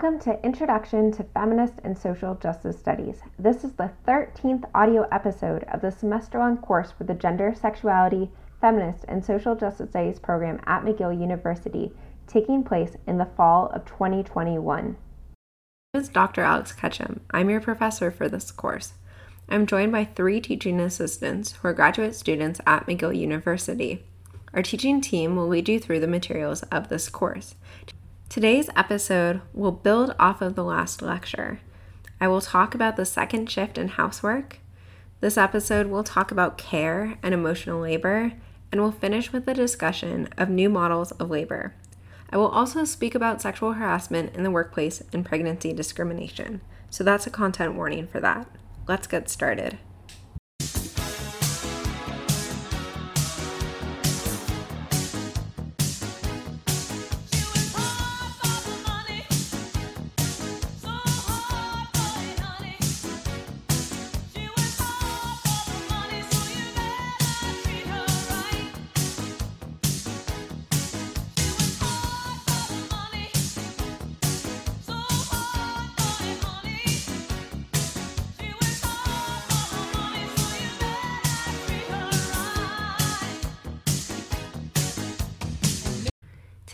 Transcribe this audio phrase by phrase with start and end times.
[0.00, 3.20] Welcome to Introduction to Feminist and Social Justice Studies.
[3.36, 8.30] This is the 13th audio episode of the semester long course for the Gender, Sexuality,
[8.60, 11.90] Feminist, and Social Justice Studies program at McGill University,
[12.28, 14.96] taking place in the fall of 2021.
[15.92, 16.42] My is Dr.
[16.42, 17.22] Alex Ketchum.
[17.32, 18.92] I'm your professor for this course.
[19.48, 24.04] I'm joined by three teaching assistants who are graduate students at McGill University.
[24.54, 27.56] Our teaching team will lead you through the materials of this course.
[28.28, 31.60] Today's episode will build off of the last lecture.
[32.20, 34.58] I will talk about the second shift in housework.
[35.20, 38.34] This episode will talk about care and emotional labor,
[38.70, 41.74] and we'll finish with a discussion of new models of labor.
[42.28, 46.60] I will also speak about sexual harassment in the workplace and pregnancy discrimination.
[46.90, 48.46] So that's a content warning for that.
[48.86, 49.78] Let's get started.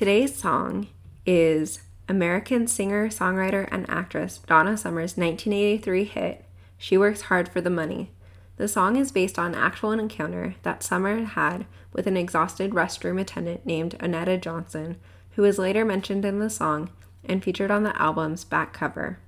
[0.05, 0.89] Today's song
[1.25, 6.45] is American singer, songwriter, and actress Donna Summer's 1983 hit,
[6.77, 8.11] She Works Hard for the Money.
[8.59, 13.19] The song is based on an actual encounter that Summer had with an exhausted restroom
[13.19, 15.01] attendant named Onetta Johnson,
[15.37, 16.91] who was later mentioned in the song
[17.25, 19.21] and featured on the album's back cover.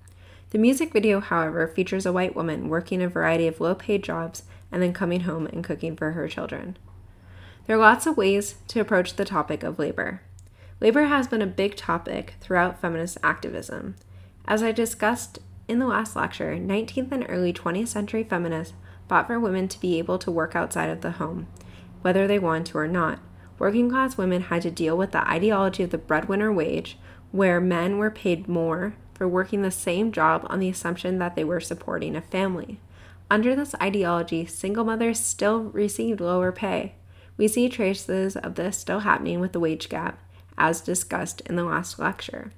[0.50, 4.42] The music video, however, features a white woman working a variety of low paid jobs
[4.70, 6.76] and then coming home and cooking for her children.
[7.66, 10.20] There are lots of ways to approach the topic of labor.
[10.78, 13.96] Labor has been a big topic throughout feminist activism.
[14.46, 15.38] As I discussed
[15.68, 18.74] in the last lecture, 19th and early 20th century feminists
[19.08, 21.46] fought for women to be able to work outside of the home,
[22.02, 23.20] whether they wanted to or not.
[23.58, 26.98] Working class women had to deal with the ideology of the breadwinner wage,
[27.32, 31.44] where men were paid more for working the same job on the assumption that they
[31.44, 32.80] were supporting a family.
[33.30, 36.96] Under this ideology, single mothers still received lower pay.
[37.38, 40.18] We see traces of this still happening with the wage gap,
[40.58, 42.52] as discussed in the last lecture.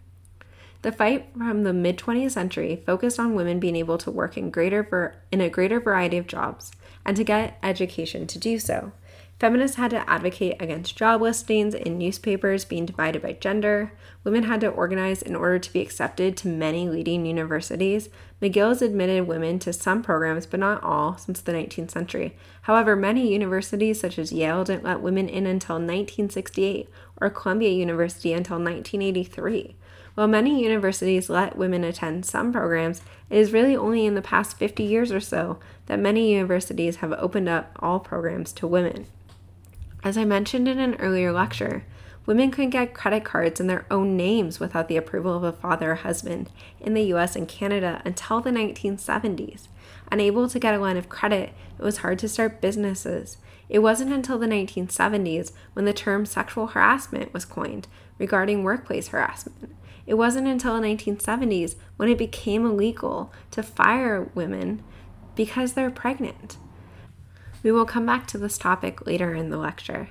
[0.83, 4.51] The fight from the mid 20th century focused on women being able to work in,
[4.51, 6.71] greater ver- in a greater variety of jobs
[7.05, 8.93] and to get education to do so.
[9.41, 13.93] Feminists had to advocate against job listings in newspapers being divided by gender.
[14.25, 18.09] Women had to organize in order to be accepted to many leading universities.
[18.43, 22.37] McGill has admitted women to some programs, but not all, since the 19th century.
[22.63, 26.89] However, many universities, such as Yale, didn't let women in until 1968,
[27.21, 29.77] or Columbia University until 1983.
[30.15, 34.57] While many universities let women attend some programs, it is really only in the past
[34.57, 39.07] 50 years or so that many universities have opened up all programs to women.
[40.03, 41.85] As I mentioned in an earlier lecture,
[42.27, 45.93] women couldn't get credit cards in their own names without the approval of a father
[45.93, 46.51] or husband
[46.81, 49.69] in the US and Canada until the 1970s.
[50.11, 53.39] Unable to get a line of credit, it was hard to start businesses.
[53.69, 57.87] It wasn't until the 1970s when the term sexual harassment was coined
[58.19, 59.75] regarding workplace harassment.
[60.07, 64.83] It wasn't until the 1970s when it became illegal to fire women
[65.35, 66.57] because they're pregnant.
[67.63, 70.09] We will come back to this topic later in the lecture.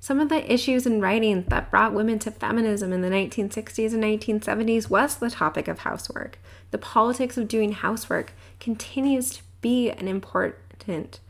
[0.00, 4.02] Some of the issues and writings that brought women to feminism in the 1960s and
[4.02, 6.38] 1970s was the topic of housework.
[6.70, 11.20] The politics of doing housework continues to be an important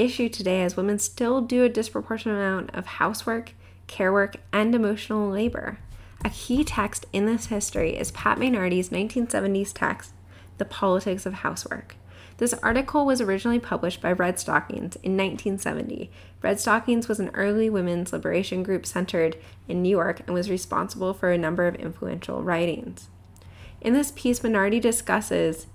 [0.00, 3.52] issue today as women still do a disproportionate amount of housework,
[3.86, 5.78] care work, and emotional labor.
[6.24, 10.12] A key text in this history is Pat Mainardi's 1970s text,
[10.58, 11.96] The Politics of Housework.
[12.38, 16.10] This article was originally published by Redstockings in 1970.
[16.42, 19.36] Redstockings was an early women's liberation group centered
[19.68, 23.10] in New York and was responsible for a number of influential writings.
[23.82, 25.66] In this piece, Mainardi discusses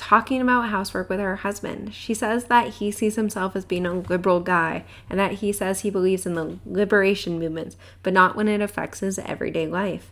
[0.00, 1.94] talking about housework with her husband.
[1.94, 5.80] She says that he sees himself as being a liberal guy and that he says
[5.80, 10.10] he believes in the liberation movements, but not when it affects his everyday life.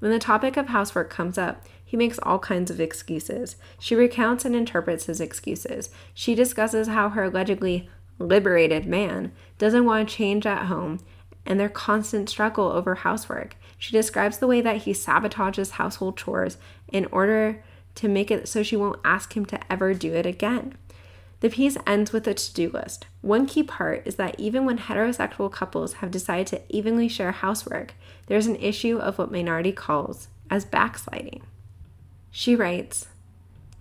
[0.00, 3.54] When the topic of housework comes up, he makes all kinds of excuses.
[3.78, 5.90] She recounts and interprets his excuses.
[6.12, 7.88] She discusses how her allegedly
[8.18, 10.98] liberated man doesn't want to change at home
[11.46, 13.56] and their constant struggle over housework.
[13.78, 16.58] She describes the way that he sabotages household chores
[16.92, 17.62] in order
[17.98, 20.76] to make it so she won't ask him to ever do it again.
[21.40, 23.06] The piece ends with a to do list.
[23.20, 27.94] One key part is that even when heterosexual couples have decided to evenly share housework,
[28.26, 31.42] there's an issue of what Mainardi calls as backsliding.
[32.30, 33.08] She writes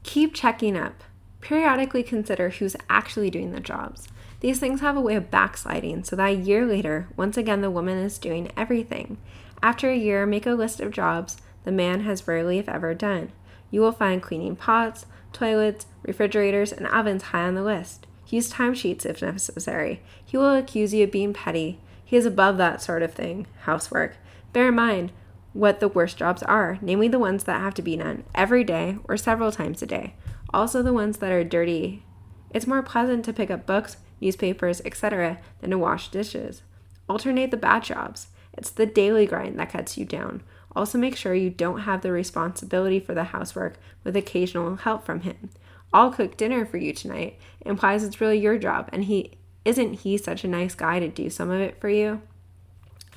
[0.03, 1.03] Keep checking up.
[1.41, 4.07] Periodically consider who's actually doing the jobs.
[4.39, 7.71] These things have a way of backsliding so that a year later, once again, the
[7.71, 9.17] woman is doing everything.
[9.61, 13.31] After a year, make a list of jobs the man has rarely, if ever, done.
[13.71, 18.07] You will find cleaning pots, toilets, refrigerators, and ovens high on the list.
[18.29, 20.01] Use timesheets if necessary.
[20.23, 21.79] He will accuse you of being petty.
[22.03, 24.17] He is above that sort of thing, housework.
[24.53, 25.11] Bear in mind
[25.53, 28.97] what the worst jobs are, namely the ones that have to be done every day
[29.05, 30.15] or several times a day.
[30.53, 32.03] Also, the ones that are dirty.
[32.51, 36.61] It's more pleasant to pick up books, newspapers, etc., than to wash dishes.
[37.09, 38.27] Alternate the bad jobs.
[38.53, 40.43] It's the daily grind that cuts you down.
[40.77, 45.21] Also, make sure you don't have the responsibility for the housework with occasional help from
[45.21, 45.49] him.
[45.91, 49.31] I'll cook dinner for you tonight implies it's really your job, and he
[49.65, 52.21] isn't he such a nice guy to do some of it for you?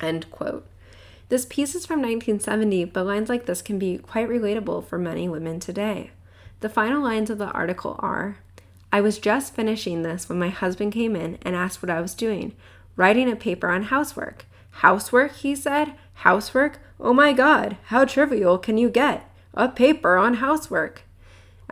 [0.00, 0.66] End quote.
[1.28, 5.28] This piece is from 1970, but lines like this can be quite relatable for many
[5.28, 6.12] women today.
[6.60, 8.38] The final lines of the article are
[8.90, 12.14] I was just finishing this when my husband came in and asked what I was
[12.14, 12.54] doing,
[12.96, 14.46] writing a paper on housework.
[14.70, 15.94] Housework, he said.
[16.14, 16.80] Housework?
[16.98, 19.28] Oh my god, how trivial can you get?
[19.54, 21.02] A paper on housework.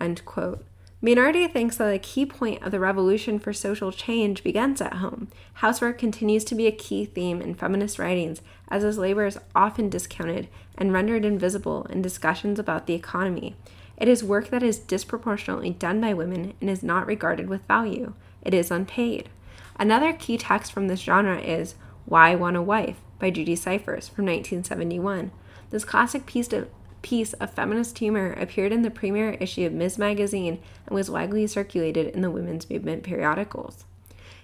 [0.00, 0.65] End quote.
[1.00, 5.29] Mainardi thinks that a key point of the revolution for social change begins at home.
[5.55, 9.89] Housework continues to be a key theme in feminist writings, as is labor is often
[9.89, 13.55] discounted and rendered invisible in discussions about the economy.
[13.97, 18.15] It is work that is disproportionately done by women and is not regarded with value.
[18.43, 19.29] It is unpaid.
[19.77, 21.77] Another key text from this genre is
[22.08, 25.31] Why Want a Wife by Judy Syfers from 1971.
[25.69, 26.70] This classic piece of,
[27.02, 29.99] piece of feminist humor appeared in the premiere issue of Ms.
[29.99, 33.84] Magazine and was widely circulated in the women's movement periodicals.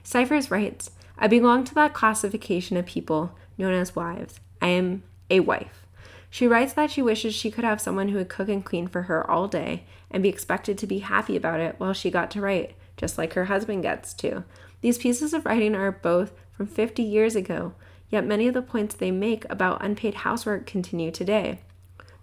[0.05, 4.41] Syfers writes, I belong to that classification of people known as wives.
[4.61, 5.87] I am a wife.
[6.29, 9.03] She writes that she wishes she could have someone who would cook and clean for
[9.03, 12.43] her all day and be expected to be happy about it while she got to
[12.43, 14.45] write, just like her husband gets to.
[14.81, 17.75] These pieces of writing are both from 50 years ago,
[18.11, 21.61] yet many of the points they make about unpaid housework continue today.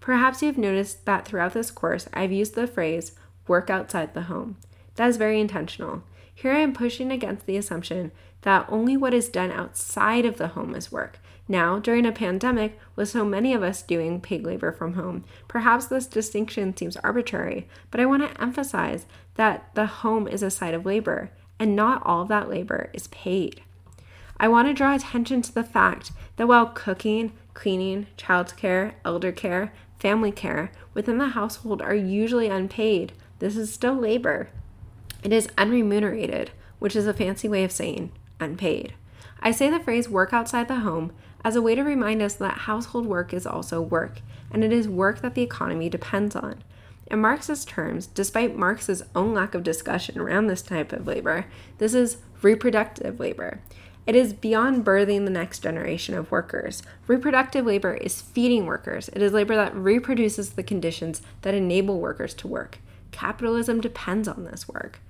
[0.00, 3.12] Perhaps you've noticed that throughout this course, I've used the phrase
[3.46, 4.56] work outside the home.
[4.96, 6.02] That is very intentional.
[6.34, 8.10] Here I am pushing against the assumption
[8.42, 11.20] that only what is done outside of the home is work.
[11.48, 15.86] Now, during a pandemic, with so many of us doing paid labor from home, perhaps
[15.86, 20.74] this distinction seems arbitrary, but I want to emphasize that the home is a site
[20.74, 23.62] of labor, and not all of that labor is paid.
[24.38, 29.72] I want to draw attention to the fact that while cooking, cleaning, childcare, elder care,
[29.98, 34.48] family care within the household are usually unpaid, this is still labor.
[35.22, 36.48] It is unremunerated,
[36.78, 38.94] which is a fancy way of saying unpaid.
[39.40, 41.12] I say the phrase work outside the home
[41.44, 44.88] as a way to remind us that household work is also work, and it is
[44.88, 46.62] work that the economy depends on.
[47.08, 51.46] In Marxist terms, despite Marx's own lack of discussion around this type of labor,
[51.78, 53.60] this is reproductive labor.
[54.06, 56.82] It is beyond birthing the next generation of workers.
[57.06, 59.08] Reproductive labor is feeding workers.
[59.10, 62.78] It is labor that reproduces the conditions that enable workers to work.
[63.12, 65.00] Capitalism depends on this work.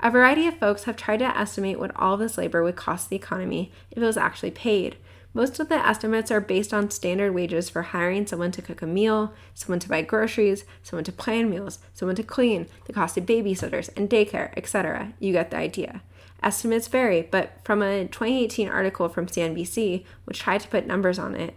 [0.00, 3.16] A variety of folks have tried to estimate what all this labor would cost the
[3.16, 4.96] economy if it was actually paid.
[5.34, 8.86] Most of the estimates are based on standard wages for hiring someone to cook a
[8.86, 13.24] meal, someone to buy groceries, someone to plan meals, someone to clean, the cost of
[13.24, 15.14] babysitters and daycare, etc.
[15.18, 16.02] You get the idea.
[16.42, 21.34] Estimates vary, but from a 2018 article from CNBC, which tried to put numbers on
[21.34, 21.54] it,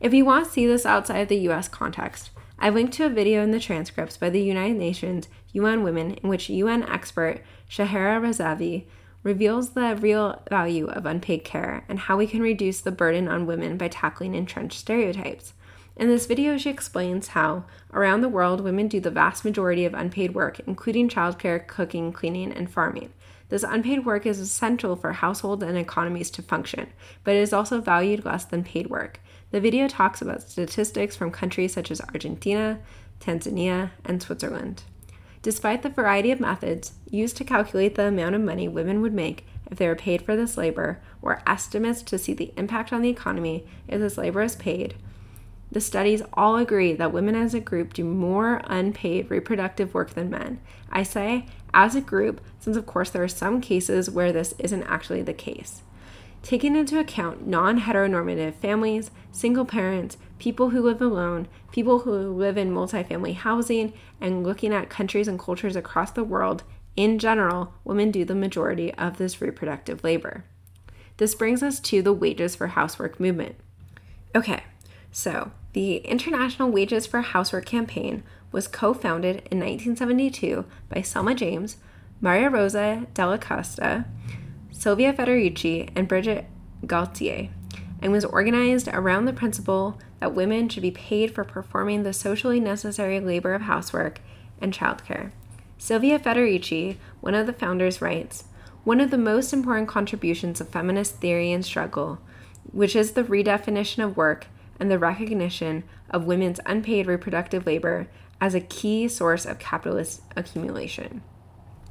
[0.00, 3.10] If you want to see this outside of the US context, I linked to a
[3.10, 8.18] video in the transcripts by the United Nations UN Women in which UN expert Shahra
[8.20, 8.84] Razavi
[9.26, 13.44] reveals the real value of unpaid care and how we can reduce the burden on
[13.44, 15.52] women by tackling entrenched stereotypes.
[15.96, 19.94] In this video, she explains how, around the world, women do the vast majority of
[19.94, 23.12] unpaid work, including childcare, cooking, cleaning, and farming.
[23.48, 26.92] This unpaid work is essential for households and economies to function,
[27.24, 29.18] but it is also valued less than paid work.
[29.50, 32.78] The video talks about statistics from countries such as Argentina,
[33.18, 34.84] Tanzania, and Switzerland.
[35.46, 39.46] Despite the variety of methods used to calculate the amount of money women would make
[39.70, 43.10] if they were paid for this labor, or estimates to see the impact on the
[43.10, 44.96] economy if this labor is paid,
[45.70, 50.30] the studies all agree that women as a group do more unpaid reproductive work than
[50.30, 50.58] men.
[50.90, 54.82] I say as a group, since of course there are some cases where this isn't
[54.82, 55.82] actually the case.
[56.46, 62.56] Taking into account non heteronormative families, single parents, people who live alone, people who live
[62.56, 66.62] in multifamily housing, and looking at countries and cultures across the world,
[66.94, 70.44] in general, women do the majority of this reproductive labor.
[71.16, 73.56] This brings us to the wages for housework movement.
[74.32, 74.62] Okay,
[75.10, 78.22] so, the International Wages for Housework campaign
[78.52, 81.78] was co founded in 1972 by Selma James,
[82.20, 84.04] Maria Rosa Dalla Costa,
[84.78, 86.44] Silvia Federici, and Brigitte
[86.84, 87.48] Galtier,
[88.02, 92.60] and was organized around the principle that women should be paid for performing the socially
[92.60, 94.20] necessary labor of housework
[94.60, 95.32] and childcare.
[95.78, 98.44] Silvia Federici, one of the founders, writes
[98.84, 102.18] One of the most important contributions of feminist theory and struggle,
[102.70, 104.46] which is the redefinition of work
[104.78, 108.08] and the recognition of women's unpaid reproductive labor
[108.42, 111.22] as a key source of capitalist accumulation.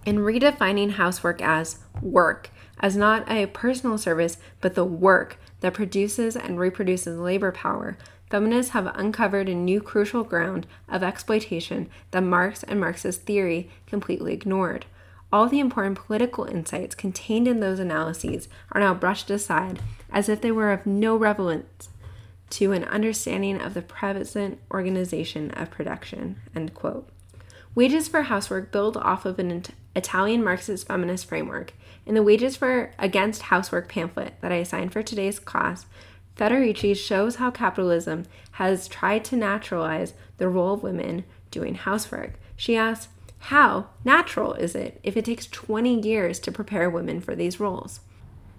[0.05, 6.35] In redefining housework as work, as not a personal service, but the work that produces
[6.35, 7.97] and reproduces labor power,
[8.29, 14.33] feminists have uncovered a new crucial ground of exploitation that Marx and Marxist theory completely
[14.33, 14.85] ignored.
[15.31, 19.79] All the important political insights contained in those analyses are now brushed aside
[20.11, 21.89] as if they were of no relevance
[22.51, 26.37] to an understanding of the present organization of production.
[26.55, 27.09] End quote.
[27.73, 29.63] Wages for housework build off of an
[29.95, 31.73] Italian Marxist feminist framework.
[32.05, 35.87] In the Wages for Against Housework pamphlet that I assigned for today's class,
[36.37, 42.33] Federici shows how capitalism has tried to naturalize the role of women doing housework.
[42.55, 43.07] She asks,
[43.39, 48.01] How natural is it if it takes 20 years to prepare women for these roles?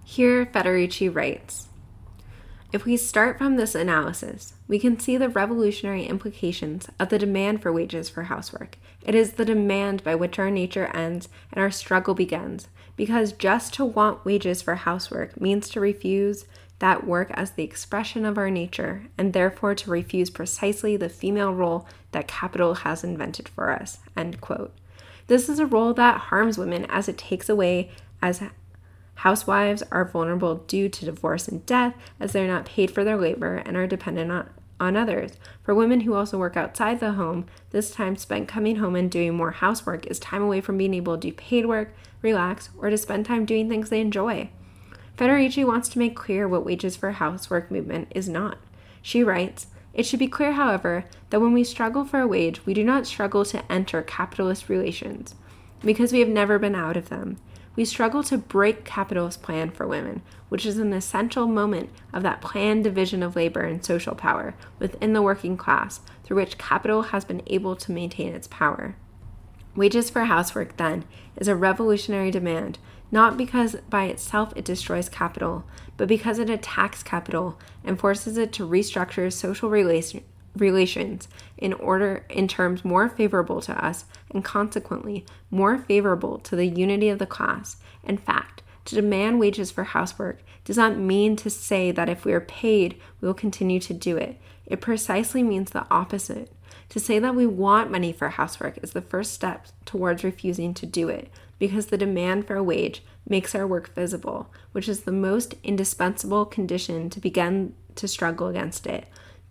[0.05, 1.66] Here, Federici writes
[2.73, 7.63] if we start from this analysis, we can see the revolutionary implications of the demand
[7.63, 8.77] for wages for housework.
[9.05, 13.73] It is the demand by which our nature ends and our struggle begins, because just
[13.75, 16.47] to want wages for housework means to refuse
[16.79, 21.55] that work as the expression of our nature, and therefore to refuse precisely the female
[21.55, 23.99] role that capital has invented for us.
[24.17, 24.75] End quote.
[25.27, 28.43] This is a role that harms women as it takes away as
[29.17, 33.57] Housewives are vulnerable due to divorce and death as they're not paid for their labor
[33.57, 35.33] and are dependent on, on others.
[35.63, 39.35] For women who also work outside the home, this time spent coming home and doing
[39.35, 42.99] more housework is time away from being able to do paid work, relax, or to
[42.99, 44.51] spend time doing things they enjoy.
[45.17, 48.59] Federici wants to make clear what wages for housework movement is not.
[49.01, 52.75] She writes, it should be clear, however, that when we struggle for a wage, we
[52.75, 55.35] do not struggle to enter capitalist relations,
[55.83, 57.39] because we have never been out of them
[57.77, 62.41] we struggle to break capitalist plan for women, which is an essential moment of that
[62.41, 67.25] planned division of labor and social power within the working class through which capital has
[67.25, 68.97] been able to maintain its power.
[69.77, 71.05] Wages for housework, then,
[71.37, 72.79] is a revolutionary demand,
[73.13, 75.65] not because by itself it destroys capital,
[75.99, 80.25] but because it attacks capital and forces it to restructure social relations
[80.57, 86.67] relations in order in terms more favorable to us and consequently more favorable to the
[86.67, 87.77] unity of the class.
[88.05, 92.33] In fact, to demand wages for housework does not mean to say that if we
[92.33, 94.41] are paid, we will continue to do it.
[94.65, 96.53] It precisely means the opposite.
[96.91, 100.87] To say that we want money for housework is the first step towards refusing to
[100.87, 105.13] do it, because the demand for a wage makes our work visible, which is the
[105.13, 109.07] most indispensable condition to begin to struggle against it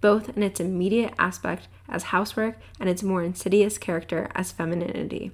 [0.05, 5.31] both in its immediate aspect as housework and its more insidious character as femininity.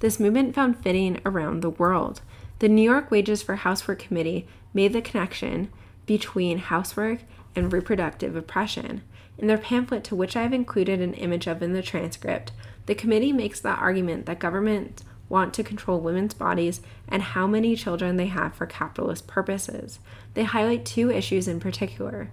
[0.00, 2.20] This movement found fitting around the world.
[2.58, 5.70] The New York Wages for Housework Committee made the connection
[6.06, 7.20] between housework
[7.54, 9.02] and reproductive oppression.
[9.38, 12.50] In their pamphlet, to which I have included an image of in the transcript,
[12.86, 17.76] the committee makes the argument that governments want to control women's bodies and how many
[17.76, 20.00] children they have for capitalist purposes.
[20.34, 22.32] They highlight two issues in particular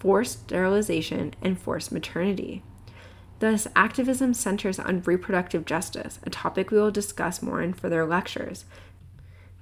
[0.00, 2.64] forced sterilization, and forced maternity.
[3.38, 8.64] Thus, activism centers on reproductive justice, a topic we will discuss more in further lectures.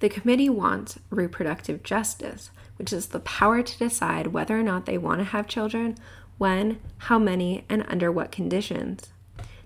[0.01, 4.97] The committee wants reproductive justice, which is the power to decide whether or not they
[4.97, 5.97] want to have children,
[6.39, 9.13] when, how many, and under what conditions.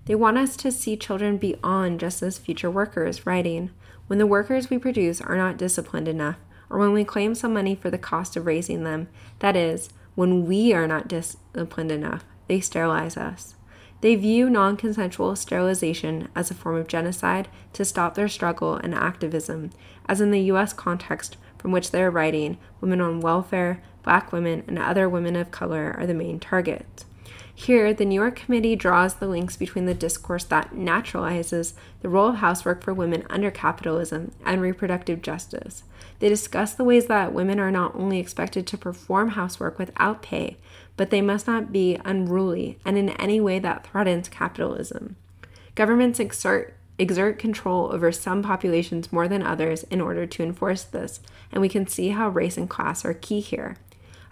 [0.07, 3.71] They want us to see children beyond just as future workers, writing,
[4.07, 6.37] when the workers we produce are not disciplined enough,
[6.69, 10.47] or when we claim some money for the cost of raising them, that is, when
[10.47, 13.54] we are not disciplined enough, they sterilize us.
[14.02, 18.95] They view non consensual sterilization as a form of genocide to stop their struggle and
[18.95, 19.71] activism,
[20.09, 24.64] as in the US context from which they are writing, women on welfare, black women,
[24.66, 27.04] and other women of color are the main targets.
[27.55, 32.29] Here, the New York Committee draws the links between the discourse that naturalizes the role
[32.29, 35.85] of housework for women under capitalism and reproductive justice.
[36.19, 40.57] They discuss the ways that women are not only expected to perform housework without pay,
[40.97, 45.17] but they must not be unruly and in any way that threatens capitalism.
[45.75, 51.21] Governments exert exert control over some populations more than others in order to enforce this,
[51.51, 53.77] and we can see how race and class are key here.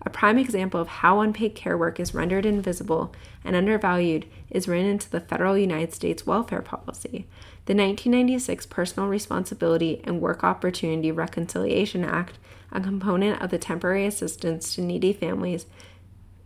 [0.02, 3.12] A prime example of how unpaid care work is rendered invisible
[3.44, 7.26] and undervalued is written into the federal United States welfare policy.
[7.66, 12.38] The 1996 Personal Responsibility and Work Opportunity Reconciliation Act,
[12.72, 15.66] a component of the Temporary Assistance to Needy Families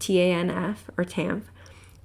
[0.00, 1.42] TANF or TANF,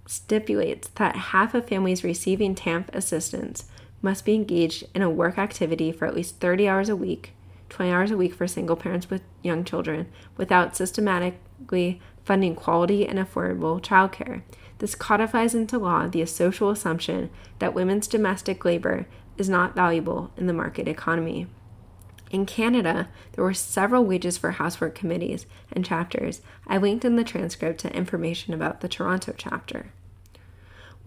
[0.05, 3.65] stipulates that half of families receiving TANF assistance
[4.01, 7.33] must be engaged in a work activity for at least 30 hours a week
[7.69, 10.07] 20 hours a week for single parents with young children
[10.37, 14.41] without systematically funding quality and affordable childcare.
[14.79, 19.07] This codifies into law the social assumption that women's domestic labor
[19.37, 21.47] is not valuable in the market economy.
[22.31, 26.41] In Canada, there were several wages for housework committees and chapters.
[26.67, 29.91] I linked in the transcript to information about the Toronto chapter.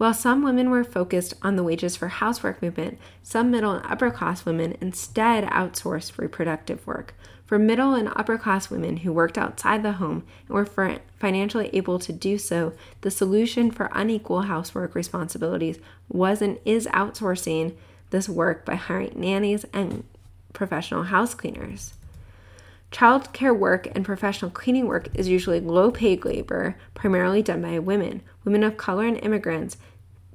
[0.03, 4.11] While some women were focused on the wages for housework movement, some middle and upper
[4.11, 7.15] class women instead outsourced reproductive work.
[7.45, 11.99] For middle and upper class women who worked outside the home and were financially able
[11.99, 17.73] to do so, the solution for unequal housework responsibilities was and is outsourcing
[18.09, 20.03] this work by hiring nannies and
[20.51, 21.93] professional house cleaners.
[22.91, 27.79] Child care work and professional cleaning work is usually low paid labor, primarily done by
[27.79, 28.21] women.
[28.43, 29.77] Women of color and immigrants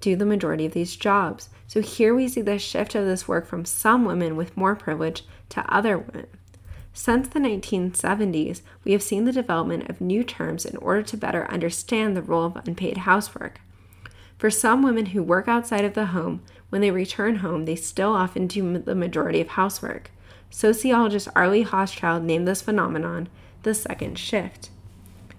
[0.01, 1.49] do the majority of these jobs.
[1.67, 5.25] So here we see the shift of this work from some women with more privilege
[5.51, 6.27] to other women.
[6.93, 11.49] Since the 1970s, we have seen the development of new terms in order to better
[11.51, 13.61] understand the role of unpaid housework.
[14.37, 18.13] For some women who work outside of the home, when they return home, they still
[18.13, 20.11] often do the majority of housework.
[20.51, 23.29] Sociologist Arlie Hochschild named this phenomenon
[23.63, 24.71] the second shift.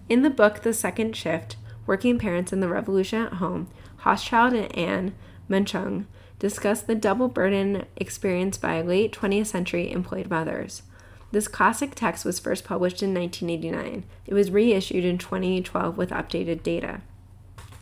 [0.08, 3.68] In the book The Second Shift Working Parents in the Revolution at Home,
[4.04, 5.16] Hochschild and Anne
[5.50, 6.06] Machung
[6.38, 10.84] discuss the double burden experienced by late 20th century employed mothers.
[11.32, 14.04] This classic text was first published in 1989.
[14.26, 17.02] It was reissued in 2012 with updated data.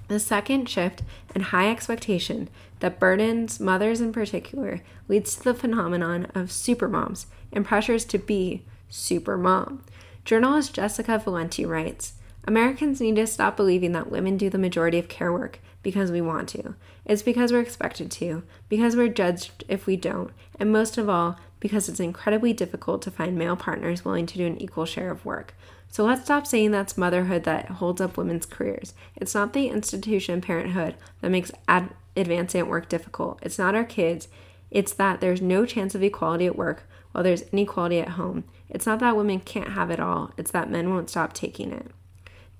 [0.08, 1.04] The second shift
[1.36, 2.50] and high expectation
[2.80, 8.64] that burdens mothers in particular leads to the phenomenon of supermoms and pressures to be
[8.90, 9.84] super mom.
[10.26, 12.14] Journalist Jessica Valenti writes
[12.46, 16.20] Americans need to stop believing that women do the majority of care work because we
[16.20, 16.76] want to.
[17.06, 21.40] It's because we're expected to, because we're judged if we don't, and most of all,
[21.62, 25.24] because it's incredibly difficult to find male partners willing to do an equal share of
[25.24, 25.54] work.
[25.88, 28.96] So let's stop saying that's motherhood that holds up women's careers.
[29.16, 33.40] It's not the institution parenthood that makes ad- advancing at work difficult.
[33.42, 34.28] It's not our kids.
[34.70, 38.44] It's that there's no chance of equality at work while there's inequality at home.
[38.70, 41.92] It's not that women can't have it all, it's that men won't stop taking it.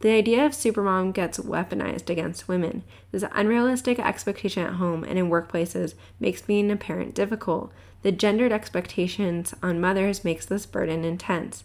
[0.02, 2.84] The idea of supermom gets weaponized against women.
[3.12, 7.72] This unrealistic expectation at home and in workplaces makes being a parent difficult.
[8.04, 11.64] The gendered expectations on mothers makes this burden intense.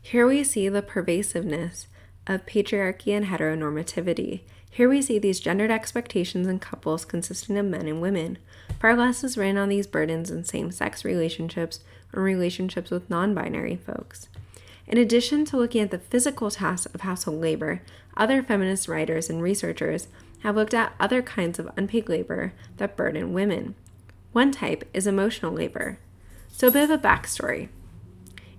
[0.00, 1.88] Here we see the pervasiveness
[2.28, 4.42] of patriarchy and heteronormativity.
[4.70, 8.38] Here we see these gendered expectations in couples consisting of men and women.
[8.78, 11.80] Far less is written on these burdens in same sex relationships
[12.12, 14.28] or relationships with non binary folks.
[14.88, 17.82] In addition to looking at the physical tasks of household labor,
[18.16, 20.08] other feminist writers and researchers
[20.40, 23.74] have looked at other kinds of unpaid labor that burden women.
[24.32, 25.98] One type is emotional labor.
[26.48, 27.68] So, a bit of a backstory.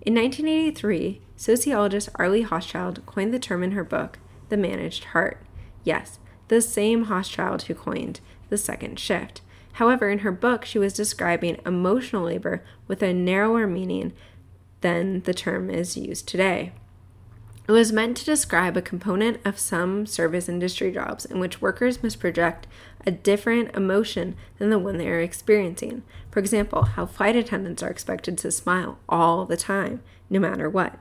[0.02, 5.42] In 1983, sociologist Arlie Hochschild coined the term in her book, The Managed Heart.
[5.84, 9.42] Yes, the same Hochschild who coined the second shift.
[9.74, 14.13] However, in her book, she was describing emotional labor with a narrower meaning
[14.82, 16.72] than the term is used today.
[17.68, 22.02] It was meant to describe a component of some service industry jobs in which workers
[22.02, 22.66] must project
[23.06, 26.04] a different emotion than the one they are experiencing.
[26.32, 30.98] For example, how flight attendants are expected to smile all the time, no matter what.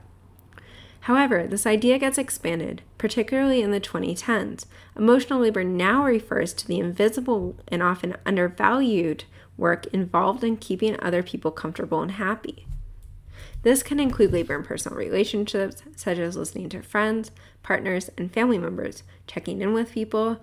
[1.01, 4.65] However, this idea gets expanded, particularly in the 2010s.
[4.97, 9.23] Emotional labor now refers to the invisible and often undervalued
[9.55, 12.67] work involved in keeping other people comfortable and happy.
[13.63, 17.31] This can include labor in personal relationships, such as listening to friends,
[17.63, 20.39] partners, and family members, checking in with people,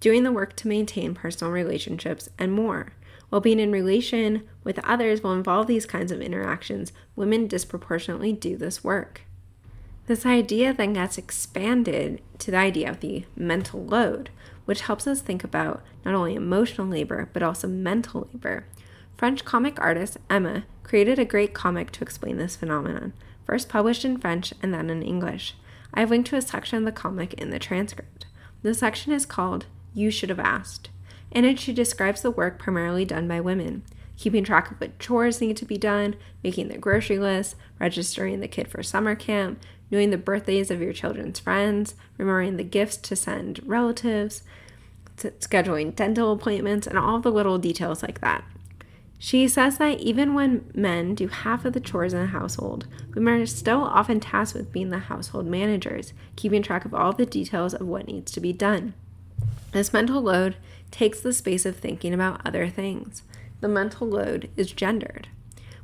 [0.00, 2.92] doing the work to maintain personal relationships, and more.
[3.28, 8.56] While being in relation with others will involve these kinds of interactions, women disproportionately do
[8.56, 9.22] this work.
[10.06, 14.30] This idea then gets expanded to the idea of the mental load,
[14.64, 18.66] which helps us think about not only emotional labor, but also mental labor.
[19.16, 23.12] French comic artist Emma created a great comic to explain this phenomenon,
[23.46, 25.54] first published in French and then in English.
[25.94, 28.26] I have linked to a section of the comic in the transcript.
[28.62, 30.90] The section is called You Should Have Asked.
[31.30, 33.82] In it, she describes the work primarily done by women
[34.22, 36.14] keeping track of what chores need to be done,
[36.44, 40.92] making the grocery list, registering the kid for summer camp, knowing the birthdays of your
[40.92, 44.44] children's friends, remembering the gifts to send relatives,
[45.16, 48.44] scheduling dental appointments, and all the little details like that.
[49.24, 53.40] She says that even when men do half of the chores in a household, women
[53.40, 57.72] are still often tasked with being the household managers, keeping track of all the details
[57.72, 58.94] of what needs to be done.
[59.70, 60.56] This mental load
[60.90, 63.22] takes the space of thinking about other things.
[63.60, 65.28] The mental load is gendered.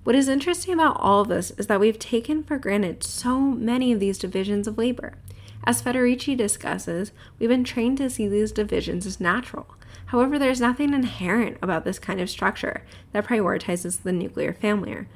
[0.03, 3.93] What is interesting about all of this is that we've taken for granted so many
[3.93, 5.15] of these divisions of labor.
[5.63, 9.77] As Federici discusses, we've been trained to see these divisions as natural.
[10.09, 15.07] However, there's nothing inherent about this kind of structure that prioritizes the nuclear family.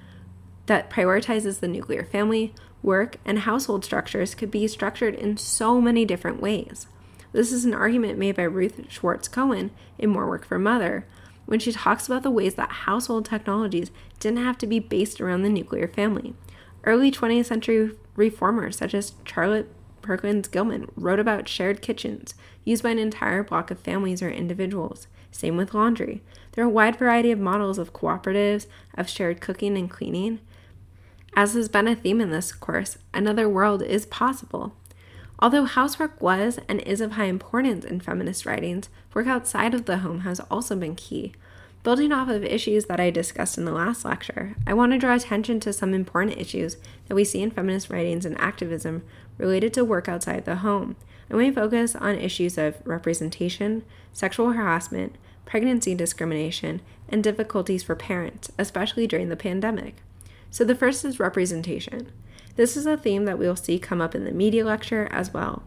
[0.67, 6.05] That prioritizes the nuclear family, work, and household structures could be structured in so many
[6.05, 6.87] different ways.
[7.33, 11.07] This is an argument made by Ruth Schwartz Cowan in More Work for Mother,
[11.47, 15.43] when she talks about the ways that household technologies didn't have to be based around
[15.43, 16.35] the nuclear family.
[16.85, 22.91] Early 20th century reformers such as Charlotte Perkins Gilman wrote about shared kitchens used by
[22.91, 25.07] an entire block of families or individuals.
[25.31, 26.23] Same with laundry.
[26.53, 30.41] There are a wide variety of models of cooperatives, of shared cooking and cleaning.
[31.35, 34.75] As has been a theme in this course, another world is possible.
[35.39, 39.99] Although housework was and is of high importance in feminist writings, work outside of the
[39.99, 41.33] home has also been key.
[41.83, 45.17] Building off of issues that I discussed in the last lecture, I want to draw
[45.17, 46.77] attention to some important issues
[47.09, 49.03] that we see in feminist writings and activism
[49.37, 50.95] related to work outside the home.
[51.29, 58.53] And we focus on issues of representation, sexual harassment, pregnancy discrimination, and difficulties for parents,
[58.59, 59.97] especially during the pandemic.
[60.53, 62.13] So the first is representation.
[62.55, 65.65] This is a theme that we'll see come up in the media lecture as well.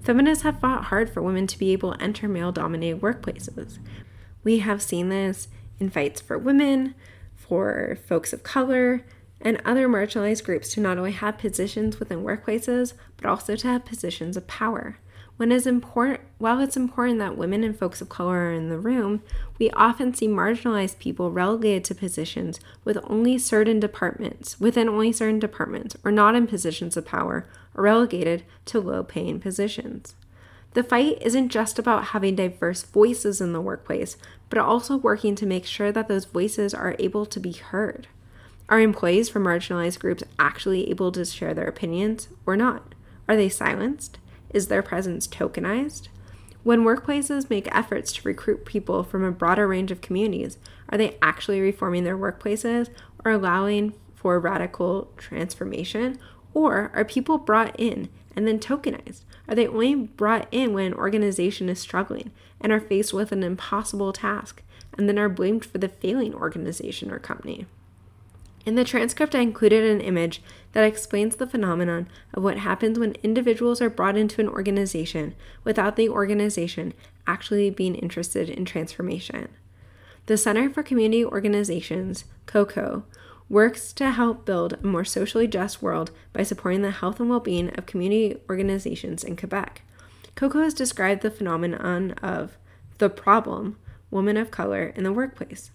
[0.00, 3.78] Feminists have fought hard for women to be able to enter male dominated workplaces.
[4.44, 6.94] We have seen this in fights for women,
[7.34, 9.02] for folks of color,
[9.40, 13.84] and other marginalized groups to not only have positions within workplaces, but also to have
[13.84, 14.98] positions of power.
[15.36, 18.78] When it's important, while it's important that women and folks of color are in the
[18.78, 19.22] room,
[19.58, 25.40] we often see marginalized people relegated to positions with only certain departments, within only certain
[25.40, 30.14] departments, or not in positions of power, or relegated to low paying positions.
[30.74, 34.16] The fight isn't just about having diverse voices in the workplace,
[34.48, 38.08] but also working to make sure that those voices are able to be heard.
[38.68, 42.94] Are employees from marginalized groups actually able to share their opinions or not?
[43.28, 44.18] Are they silenced?
[44.54, 46.08] Is their presence tokenized?
[46.62, 50.58] When workplaces make efforts to recruit people from a broader range of communities,
[50.88, 52.88] are they actually reforming their workplaces
[53.24, 56.18] or allowing for radical transformation?
[56.54, 59.22] Or are people brought in and then tokenized?
[59.48, 63.42] Are they only brought in when an organization is struggling and are faced with an
[63.42, 64.62] impossible task
[64.96, 67.66] and then are blamed for the failing organization or company?
[68.64, 70.40] In the transcript, I included an image
[70.72, 75.34] that explains the phenomenon of what happens when individuals are brought into an organization
[75.64, 76.94] without the organization
[77.26, 79.48] actually being interested in transformation.
[80.26, 83.04] The Center for Community Organizations, COCO,
[83.52, 87.38] works to help build a more socially just world by supporting the health and well
[87.38, 89.82] being of community organizations in Quebec.
[90.34, 92.56] Coco has described the phenomenon of
[92.96, 93.76] the problem,
[94.10, 95.70] women of color, in the workplace.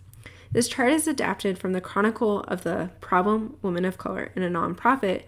[0.52, 4.50] This chart is adapted from the Chronicle of the Problem Women of Color in a
[4.50, 5.24] nonprofit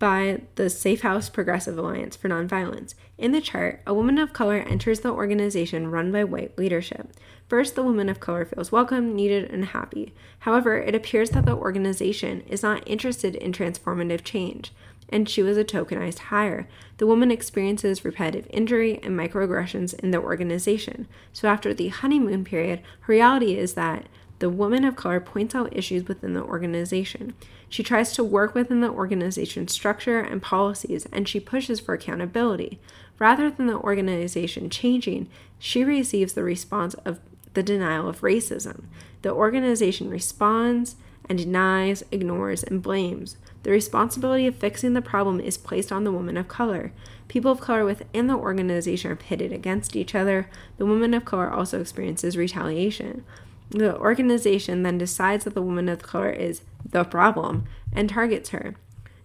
[0.00, 2.94] by the Safe House Progressive Alliance for Nonviolence.
[3.18, 7.12] In the chart, a woman of color enters the organization run by white leadership.
[7.46, 10.14] First, the woman of color feels welcome, needed, and happy.
[10.40, 14.72] However, it appears that the organization is not interested in transformative change.
[15.10, 16.68] and she was a tokenized hire.
[16.98, 21.06] The woman experiences repetitive injury and microaggressions in the organization.
[21.32, 24.06] So after the honeymoon period, her reality is that
[24.40, 27.34] the woman of color points out issues within the organization.
[27.68, 32.80] She tries to work within the organization's structure and policies, and she pushes for accountability.
[33.18, 37.20] Rather than the organization changing, she receives the response of
[37.52, 38.84] the denial of racism.
[39.22, 40.96] The organization responds
[41.28, 43.36] and denies, ignores, and blames.
[43.62, 46.92] The responsibility of fixing the problem is placed on the woman of color.
[47.28, 50.48] People of color within the organization are pitted against each other.
[50.78, 53.22] The woman of color also experiences retaliation.
[53.70, 58.74] The organization then decides that the woman of color is the problem and targets her.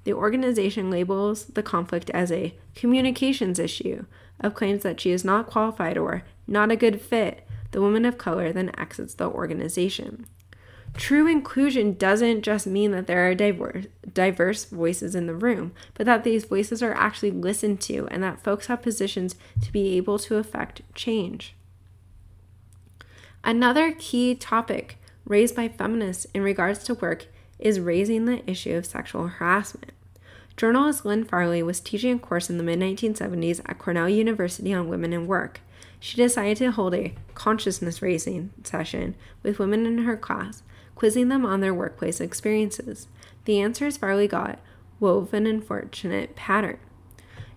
[0.03, 4.05] The organization labels the conflict as a communications issue
[4.39, 7.47] of claims that she is not qualified or not a good fit.
[7.71, 10.27] The woman of color then exits the organization.
[10.93, 16.05] True inclusion doesn't just mean that there are diverse, diverse voices in the room, but
[16.05, 20.19] that these voices are actually listened to and that folks have positions to be able
[20.19, 21.55] to affect change.
[23.45, 27.27] Another key topic raised by feminists in regards to work
[27.59, 29.91] is raising the issue of sexual harassment.
[30.57, 34.87] Journalist Lin Farley was teaching a course in the mid 1970s at Cornell University on
[34.87, 35.61] women in work.
[35.99, 40.63] She decided to hold a consciousness raising session with women in her class,
[40.95, 43.07] quizzing them on their workplace experiences.
[43.45, 44.57] The answers Farley got
[44.99, 46.79] wove an unfortunate pattern.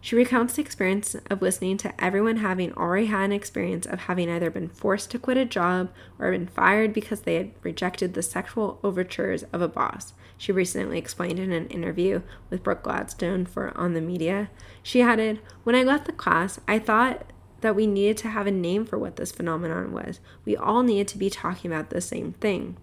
[0.01, 4.31] She recounts the experience of listening to everyone having already had an experience of having
[4.31, 8.23] either been forced to quit a job or been fired because they had rejected the
[8.23, 10.13] sexual overtures of a boss.
[10.37, 14.51] She recently explained in an interview with Brooke Gladstone for On the Media.
[14.85, 18.53] She added, When I left the class, I thought that we needed to have a
[18.53, 20.21] name for what this phenomenon was.
[20.45, 22.77] We all needed to be talking about the same thing.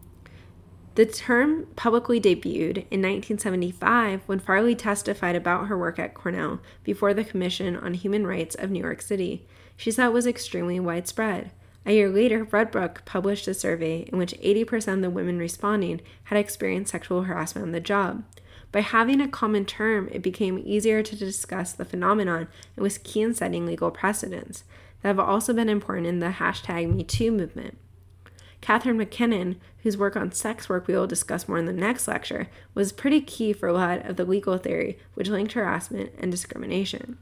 [0.96, 7.14] The term publicly debuted in 1975 when Farley testified about her work at Cornell before
[7.14, 9.46] the Commission on Human Rights of New York City.
[9.76, 11.52] She said it was extremely widespread.
[11.86, 16.38] A year later, Redbook published a survey in which 80% of the women responding had
[16.38, 18.24] experienced sexual harassment on the job.
[18.72, 23.22] By having a common term, it became easier to discuss the phenomenon and was key
[23.22, 24.64] in setting legal precedents
[25.02, 27.78] that have also been important in the hashtag MeToo movement.
[28.66, 32.48] Catharine MacKinnon, whose work on sex work we will discuss more in the next lecture,
[32.74, 37.20] was pretty key for a lot of the legal theory which linked harassment and discrimination.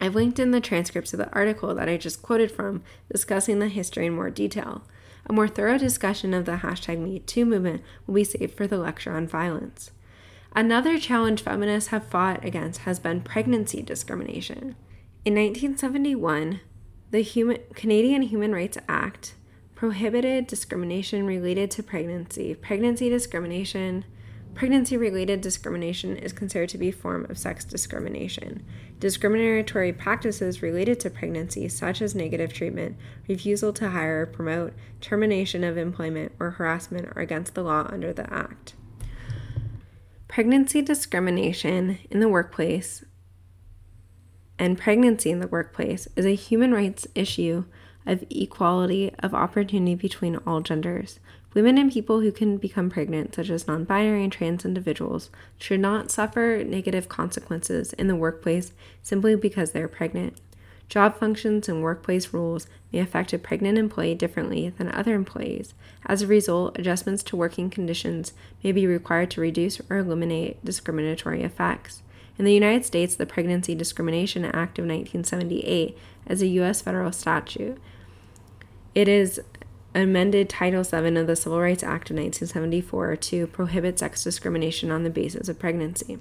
[0.00, 3.68] I've linked in the transcripts of the article that I just quoted from, discussing the
[3.68, 4.84] history in more detail.
[5.26, 9.14] A more thorough discussion of the hashtag MeToo movement will be saved for the lecture
[9.14, 9.90] on violence.
[10.56, 14.76] Another challenge feminists have fought against has been pregnancy discrimination.
[15.26, 16.60] In 1971,
[17.10, 19.34] the Human, Canadian Human Rights Act
[19.84, 22.54] prohibited discrimination related to pregnancy.
[22.54, 24.02] Pregnancy discrimination,
[24.54, 28.64] pregnancy related discrimination is considered to be a form of sex discrimination.
[28.98, 32.96] Discriminatory practices related to pregnancy, such as negative treatment,
[33.28, 38.10] refusal to hire or promote, termination of employment, or harassment, are against the law under
[38.10, 38.72] the Act.
[40.28, 43.04] Pregnancy discrimination in the workplace
[44.58, 47.66] and pregnancy in the workplace is a human rights issue
[48.06, 51.20] of equality of opportunity between all genders.
[51.54, 55.80] Women and people who can become pregnant, such as non binary and trans individuals, should
[55.80, 60.40] not suffer negative consequences in the workplace simply because they are pregnant.
[60.88, 65.74] Job functions and workplace rules may affect a pregnant employee differently than other employees.
[66.06, 71.42] As a result, adjustments to working conditions may be required to reduce or eliminate discriminatory
[71.42, 72.02] effects.
[72.36, 75.96] In the United States, the Pregnancy Discrimination Act of 1978
[76.28, 76.82] is a U.S.
[76.82, 77.78] federal statute
[78.94, 79.40] it is
[79.94, 85.04] amended Title VII of the Civil Rights Act of 1974 to prohibit sex discrimination on
[85.04, 86.18] the basis of pregnancy.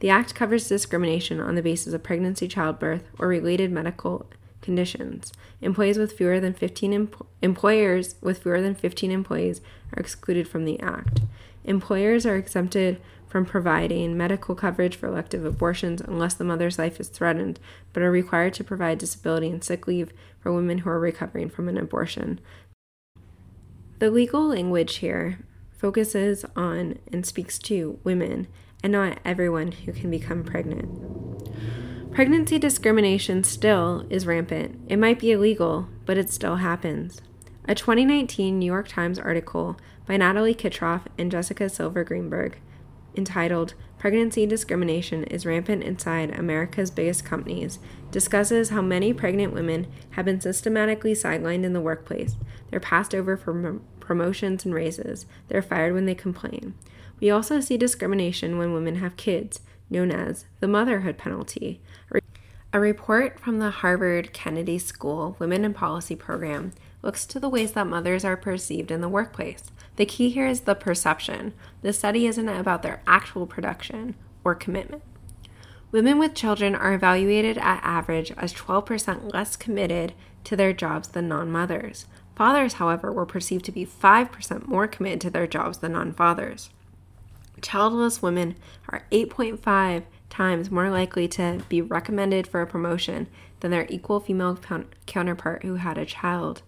[0.00, 4.26] The act covers discrimination on the basis of pregnancy, childbirth, or related medical
[4.60, 5.32] conditions.
[5.60, 7.10] Employees with fewer than 15 em-
[7.42, 9.60] employers with fewer than 15 employees
[9.94, 11.20] are excluded from the act.
[11.64, 17.08] Employers are exempted from providing medical coverage for elective abortions unless the mother's life is
[17.08, 17.58] threatened,
[17.92, 20.12] but are required to provide disability and sick leave
[20.44, 22.38] for women who are recovering from an abortion.
[23.98, 25.38] The legal language here
[25.70, 28.46] focuses on and speaks to women
[28.82, 30.90] and not everyone who can become pregnant.
[32.12, 34.78] Pregnancy discrimination still is rampant.
[34.86, 37.22] It might be illegal, but it still happens.
[37.66, 42.58] A 2019 New York Times article by Natalie Kitroeff and Jessica Silver Greenberg
[43.16, 47.78] entitled Pregnancy Discrimination is Rampant Inside America's Biggest Companies,
[48.14, 52.36] discusses how many pregnant women have been systematically sidelined in the workplace.
[52.70, 55.26] They're passed over for promotions and raises.
[55.48, 56.74] They're fired when they complain.
[57.18, 59.62] We also see discrimination when women have kids.
[59.90, 61.80] known as the motherhood penalty.
[62.72, 66.72] A report from the Harvard Kennedy School Women in Policy program
[67.02, 69.64] looks to the ways that mothers are perceived in the workplace.
[69.96, 71.52] The key here is the perception.
[71.82, 75.02] The study isn't about their actual production or commitment.
[75.94, 81.28] Women with children are evaluated at average as 12% less committed to their jobs than
[81.28, 82.06] non mothers.
[82.34, 86.70] Fathers, however, were perceived to be 5% more committed to their jobs than non fathers.
[87.62, 88.56] Childless women
[88.88, 93.28] are 8.5 times more likely to be recommended for a promotion
[93.60, 94.58] than their equal female
[95.06, 96.62] counterpart who had a child.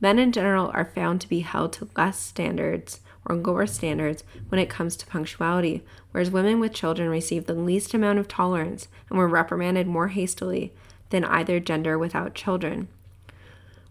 [0.00, 4.58] Men in general are found to be held to less standards or lower standards when
[4.58, 9.18] it comes to punctuality, whereas women with children receive the least amount of tolerance and
[9.18, 10.72] were reprimanded more hastily
[11.10, 12.88] than either gender without children.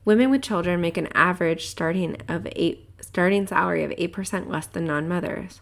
[0.03, 4.85] Women with children make an average starting of 8 starting salary of 8% less than
[4.85, 5.61] non-mothers.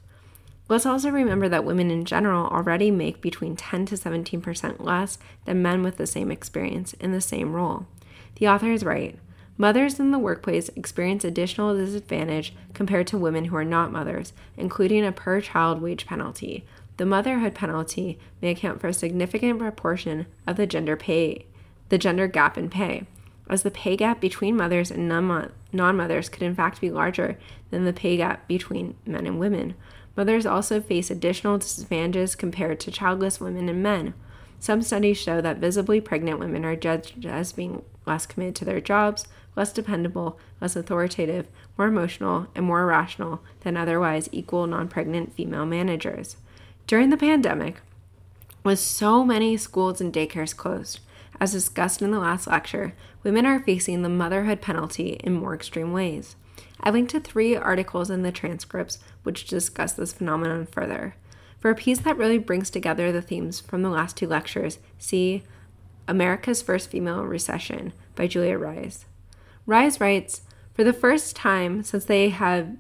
[0.68, 5.64] Let's also remember that women in general already make between 10 to 17% less than
[5.64, 7.88] men with the same experience in the same role.
[8.36, 9.18] The author is right.
[9.62, 15.06] Mothers in the workplace experience additional disadvantage compared to women who are not mothers, including
[15.06, 16.64] a per child wage penalty.
[16.96, 21.46] The motherhood penalty may account for a significant proportion of the gender pay,
[21.90, 23.06] the gender gap in pay,
[23.50, 27.38] as the pay gap between mothers and non mothers could in fact be larger
[27.70, 29.76] than the pay gap between men and women.
[30.16, 34.14] Mothers also face additional disadvantages compared to childless women and men.
[34.58, 38.82] Some studies show that visibly pregnant women are judged as being less committed to their
[38.82, 39.28] jobs,
[39.60, 41.46] less dependable, less authoritative,
[41.78, 46.38] more emotional, and more rational than otherwise equal non pregnant female managers.
[46.88, 47.82] During the pandemic,
[48.64, 51.02] with so many schools and daycares closed,
[51.42, 55.92] as discussed in the last lecture, women are facing the motherhood penalty in more extreme
[55.92, 56.38] ways.
[56.80, 61.16] I linked to three articles in the transcripts which discuss this phenomenon further.
[61.60, 65.44] For a piece that really brings together the themes from the last two lectures, see
[66.08, 69.06] America's First Female Recession by Julia Ries.
[69.70, 70.42] Ries writes
[70.74, 72.76] For the first time since they have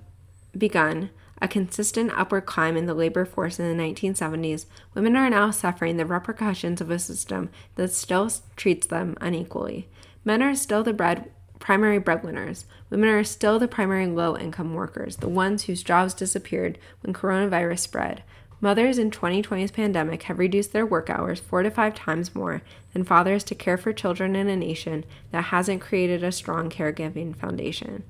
[0.57, 5.51] begun a consistent upward climb in the labor force in the 1970s, women are now
[5.51, 9.87] suffering the repercussions of a system that still treats them unequally.
[10.25, 12.65] Men are still the bread primary breadwinners.
[12.89, 17.79] Women are still the primary low income workers, the ones whose jobs disappeared when coronavirus
[17.79, 18.23] spread.
[18.61, 23.05] Mothers in 2020's pandemic have reduced their work hours four to five times more than
[23.05, 28.03] fathers to care for children in a nation that hasn't created a strong caregiving foundation.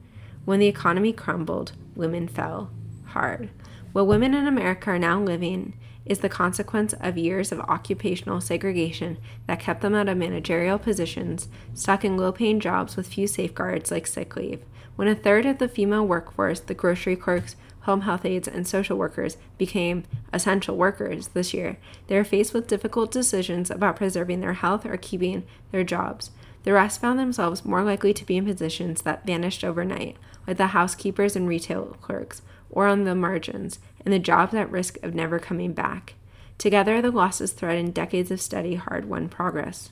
[0.46, 2.72] When the economy crumbled, women fell
[3.08, 3.50] hard.
[3.92, 9.20] What women in America are now living is the consequence of years of occupational segregation
[9.46, 13.92] that kept them out of managerial positions, stuck in low paying jobs with few safeguards
[13.92, 14.64] like sick leave.
[14.96, 17.56] When a third of the female workforce, the grocery clerks,
[17.90, 22.68] home health aides, and social workers, became essential workers this year, they are faced with
[22.68, 26.30] difficult decisions about preserving their health or keeping their jobs.
[26.64, 30.68] The rest found themselves more likely to be in positions that vanished overnight, like the
[30.68, 35.40] housekeepers and retail clerks, or on the margins, and the jobs at risk of never
[35.40, 36.14] coming back.
[36.60, 39.90] Together, the losses threaten decades of steady, hard won progress.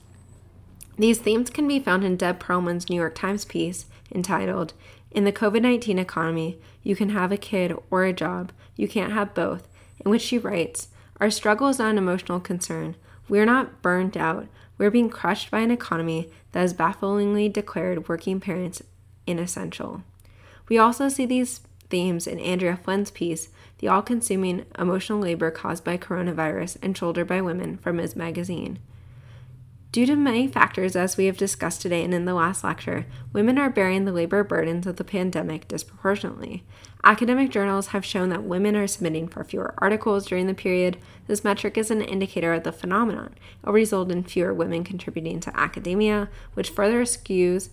[0.96, 4.72] These themes can be found in Deb Perelman's New York Times piece entitled,
[5.10, 9.12] In the COVID 19 Economy, You Can Have a Kid or a Job, You Can't
[9.12, 9.66] Have Both,
[10.04, 10.88] in which she writes,
[11.20, 12.94] Our struggle is not an emotional concern.
[13.28, 14.46] We're not burned out.
[14.76, 18.82] We're being crushed by an economy that has bafflingly declared working parents
[19.26, 20.02] inessential.
[20.68, 25.84] We also see these themes in Andrea Flynn's piece, The All Consuming Emotional Labor Caused
[25.84, 28.14] by Coronavirus and Shouldered by Women from Ms.
[28.14, 28.78] Magazine.
[29.90, 33.56] Due to many factors, as we have discussed today and in the last lecture, women
[33.58, 36.62] are bearing the labor burdens of the pandemic disproportionately.
[37.04, 40.98] Academic journals have shown that women are submitting for fewer articles during the period.
[41.26, 43.34] This metric is an indicator of the phenomenon.
[43.66, 47.70] It result in fewer women contributing to academia, which further skews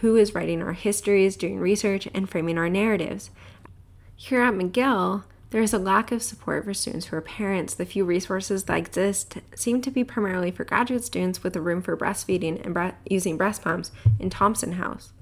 [0.00, 3.30] who is writing our histories, doing research, and framing our narratives.
[4.14, 7.74] Here at McGill, there is a lack of support for students who are parents.
[7.74, 11.82] The few resources that exist seem to be primarily for graduate students with a room
[11.82, 15.12] for breastfeeding and bre- using breast pumps in Thompson House,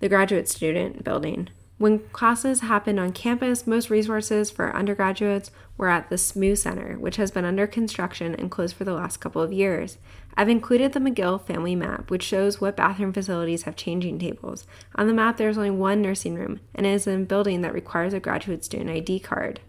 [0.00, 1.48] the graduate student building.
[1.78, 7.16] When classes happened on campus, most resources for undergraduates were at the SSMU Center, which
[7.16, 9.96] has been under construction and closed for the last couple of years.
[10.36, 14.66] I've included the McGill family map, which shows what bathroom facilities have changing tables.
[14.94, 17.74] On the map, there's only one nursing room, and it is in a building that
[17.74, 19.60] requires a graduate student ID card.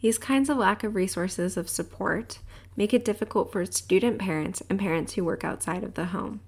[0.00, 2.38] These kinds of lack of resources of support
[2.76, 6.40] make it difficult for student parents and parents who work outside of the home.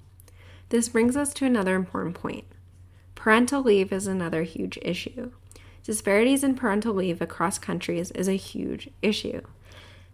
[0.68, 2.44] This brings us to another important point.
[3.14, 5.32] Parental leave is another huge issue.
[5.82, 9.40] Disparities in parental leave across countries is a huge issue.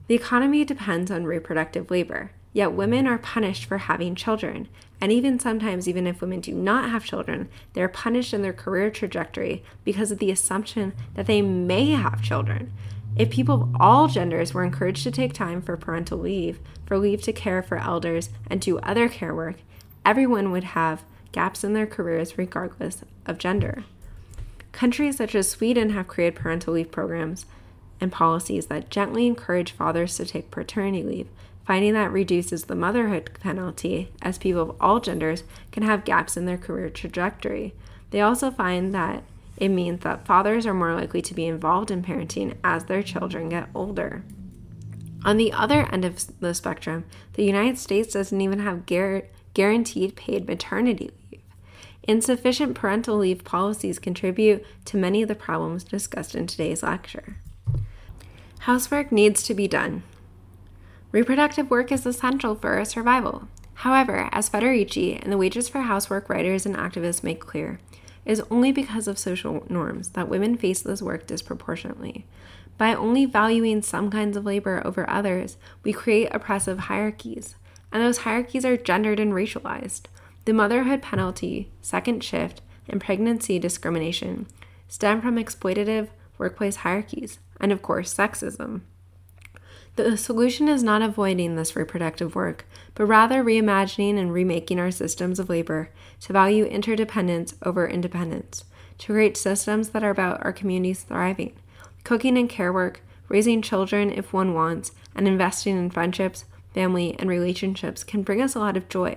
[0.07, 4.69] The economy depends on reproductive labor, yet women are punished for having children.
[5.01, 8.91] And even sometimes, even if women do not have children, they're punished in their career
[8.91, 12.73] trajectory because of the assumption that they may have children.
[13.17, 17.23] If people of all genders were encouraged to take time for parental leave, for leave
[17.23, 19.57] to care for elders, and do other care work,
[20.05, 23.85] everyone would have gaps in their careers regardless of gender.
[24.73, 27.47] Countries such as Sweden have created parental leave programs
[28.01, 31.29] and policies that gently encourage fathers to take paternity leave,
[31.67, 36.45] finding that reduces the motherhood penalty as people of all genders can have gaps in
[36.45, 37.75] their career trajectory.
[38.11, 39.23] They also find that
[39.57, 43.49] it means that fathers are more likely to be involved in parenting as their children
[43.49, 44.25] get older.
[45.25, 47.05] On the other end of the spectrum,
[47.35, 49.23] the United States doesn't even have gar-
[49.55, 51.41] guaranteed paid maternity leave.
[52.03, 57.37] Insufficient parental leave policies contribute to many of the problems discussed in today's lecture.
[58.61, 60.03] Housework needs to be done.
[61.15, 63.47] Reproductive work is essential for our survival.
[63.75, 67.79] However, as Federici and the Wages for Housework writers and activists make clear,
[68.25, 72.27] it is only because of social norms that women face this work disproportionately.
[72.79, 77.55] By only valuing some kinds of labor over others, we create oppressive hierarchies,
[77.93, 80.07] and those hierarchies are gendered and racialized.
[80.47, 84.49] The motherhood penalty, second shift, and pregnancy discrimination
[84.89, 86.09] stem from exploitative
[86.39, 88.81] workplace hierarchies, and of course, sexism.
[89.97, 92.67] The solution is not avoiding this reproductive work,
[92.97, 95.91] but rather reimagining and remaking our systems of labor
[96.23, 98.65] to value interdependence over independence,
[98.99, 101.55] to create systems that are about our communities thriving.
[102.03, 107.31] Cooking and care work, raising children if one wants, and investing in friendships, family, and
[107.31, 109.17] relationships can bring us a lot of joy.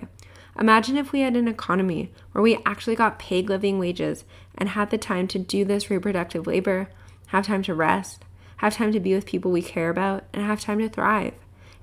[0.59, 4.91] Imagine if we had an economy where we actually got paid living wages and had
[4.91, 6.89] the time to do this reproductive labor,
[7.27, 8.23] have time to rest,
[8.57, 11.33] have time to be with people we care about, and have time to thrive.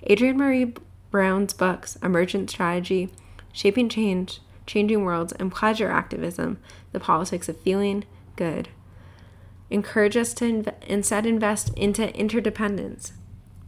[0.09, 0.77] Adrienne Maree
[1.11, 3.11] Brown's books, Emergent Strategy,
[3.53, 6.59] Shaping Change, Changing Worlds, and Pleasure Activism,
[6.93, 8.05] The Politics of Feeling
[8.37, 8.69] Good,
[9.71, 13.13] encourage us to inv- instead invest into interdependence.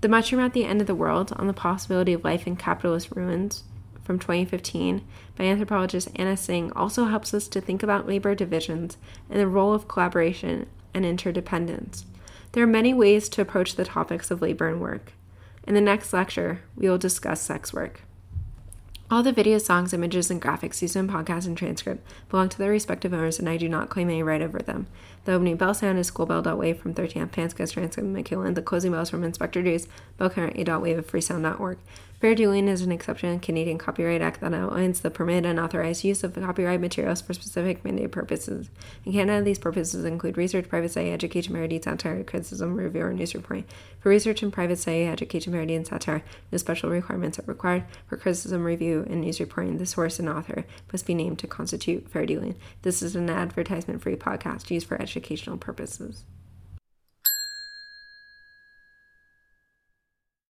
[0.01, 3.11] The Mushroom at the End of the World on the Possibility of Life in Capitalist
[3.13, 3.65] Ruins
[4.03, 5.03] from 2015
[5.37, 8.97] by anthropologist Anna Tsing also helps us to think about labor divisions
[9.29, 12.07] and the role of collaboration and interdependence.
[12.53, 15.13] There are many ways to approach the topics of labor and work.
[15.67, 18.03] In the next lecture, we will discuss sex work.
[19.11, 22.71] All the video, songs, images, and graphics used in podcast and transcript belong to their
[22.71, 24.89] respective owners, and I do not claim any right over them.
[25.27, 28.55] The opening bell sound is School Bell Wave from 13th Panscast Transcript McKillen.
[28.55, 30.79] The closing bells from Inspector Dew's Bell Current A.
[30.79, 31.79] Wave of freesound.org.
[32.21, 36.03] Fair dealing is an exception in Canadian Copyright Act that outlines the permitted and authorized
[36.03, 38.71] use of copyright materials for specific mandated purposes.
[39.05, 43.35] In Canada, these purposes include research, private study, education, parody, satire, criticism, review, or news
[43.35, 43.67] reporting.
[44.01, 47.85] For research and private study, education, parody, and satire, no special requirements are required.
[48.07, 52.09] For criticism, review, and news reporting, the source and author must be named to constitute
[52.09, 52.55] fair dealing.
[52.81, 56.25] This is an advertisement-free podcast used for educational purposes.